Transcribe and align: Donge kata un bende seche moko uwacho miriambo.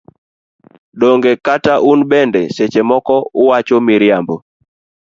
Donge 0.99 1.31
kata 1.45 1.73
un 1.91 1.99
bende 2.11 2.41
seche 2.55 2.81
moko 2.89 3.15
uwacho 3.41 3.75
miriambo. 3.87 4.35